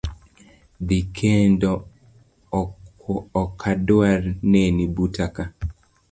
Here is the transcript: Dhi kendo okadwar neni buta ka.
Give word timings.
Dhi 0.87 0.97
kendo 1.17 1.71
okadwar 3.43 4.21
neni 4.51 4.85
buta 4.95 5.25
ka. 5.35 5.43